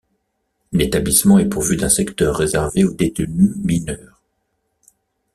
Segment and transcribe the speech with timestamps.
[0.71, 4.19] L'établissement est pourvu d'un secteur réservé aux détenus mineurs.